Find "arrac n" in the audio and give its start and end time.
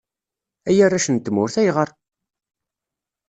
0.85-1.17